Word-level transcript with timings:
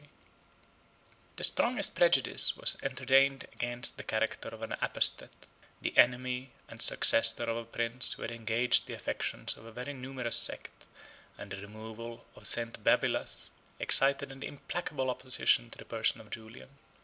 ]The 1.37 1.43
strongest 1.43 1.93
prejudice 1.93 2.57
was 2.57 2.75
entertained 2.81 3.45
against 3.53 3.97
the 3.97 4.03
character 4.03 4.49
of 4.49 4.63
an 4.63 4.71
apostate, 4.81 5.45
the 5.79 5.95
enemy 5.95 6.53
and 6.67 6.81
successor 6.81 7.43
of 7.43 7.55
a 7.55 7.65
prince 7.65 8.13
who 8.13 8.23
had 8.23 8.31
engaged 8.31 8.87
the 8.87 8.95
affections 8.95 9.55
of 9.57 9.65
a 9.65 9.71
very 9.71 9.93
numerous 9.93 10.37
sect; 10.37 10.85
and 11.37 11.51
the 11.51 11.57
removal 11.61 12.25
of 12.35 12.47
St. 12.47 12.83
Babylas 12.83 13.51
excited 13.77 14.31
an 14.31 14.41
implacable 14.41 15.11
opposition 15.11 15.69
to 15.69 15.77
the 15.77 15.85
person 15.85 16.19
of 16.19 16.31
Julian. 16.31 16.69